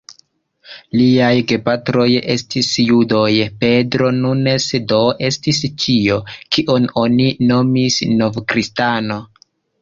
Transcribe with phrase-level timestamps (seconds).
[0.99, 2.05] Liaj gepatroj
[2.35, 3.29] estis judoj;
[3.65, 6.17] Pedro Nunes do estis tio,
[6.57, 9.21] kion oni nomis "nov-kristano".